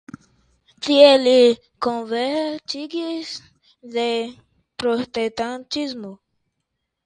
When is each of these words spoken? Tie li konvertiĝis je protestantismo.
Tie 0.85 1.09
li 1.25 1.33
konvertiĝis 1.87 3.35
je 3.99 4.09
protestantismo. 4.85 6.15